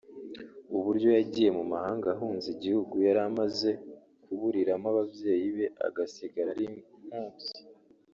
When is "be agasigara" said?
5.55-6.49